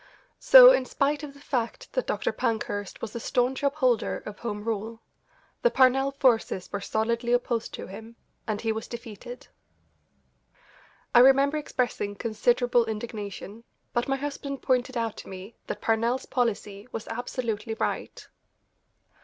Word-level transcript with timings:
So, 0.39 0.71
in 0.71 0.85
spite 0.85 1.21
of 1.21 1.35
the 1.35 1.39
fact 1.39 1.93
that 1.93 2.07
Dr. 2.07 2.31
Pankhurst 2.31 3.03
was 3.03 3.15
a 3.15 3.19
staunch 3.19 3.61
upholder 3.61 4.23
of 4.25 4.39
home 4.39 4.63
rule, 4.63 4.99
the 5.61 5.69
Parnell 5.69 6.09
forces 6.13 6.67
were 6.71 6.81
solidly 6.81 7.33
opposed 7.33 7.71
to 7.75 7.85
him, 7.85 8.15
and 8.47 8.59
he 8.61 8.71
was 8.71 8.87
defeated. 8.87 9.47
I 11.13 11.19
remember 11.19 11.57
expressing 11.59 12.15
considerable 12.15 12.85
indignation, 12.85 13.63
but 13.93 14.07
my 14.07 14.15
husband 14.15 14.63
pointed 14.63 14.97
out 14.97 15.17
to 15.17 15.29
me 15.29 15.55
that 15.67 15.81
Parnell's 15.81 16.25
policy 16.25 16.87
was 16.91 17.07
absolutely 17.07 17.75
right. 17.75 18.27